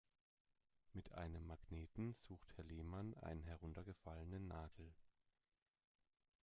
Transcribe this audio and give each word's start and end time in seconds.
Mit 0.93 1.11
einem 1.11 1.45
Magneten 1.45 2.15
sucht 2.15 2.51
Herr 2.57 2.63
Lehmann 2.63 3.13
einen 3.21 3.43
heruntergefallenen 3.43 4.47
Nagel. 4.47 4.91